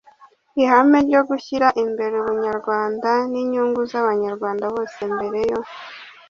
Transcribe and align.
ihame 0.61 0.97
ryo 1.07 1.21
gushyira 1.29 1.67
imbere 1.83 2.13
ubunyarwanda 2.17 3.11
n 3.31 3.33
inyungu 3.41 3.79
z 3.89 3.91
abanyarwanda 4.01 4.65
bose 4.73 4.99
mbere 5.15 5.39
yo 5.49 5.59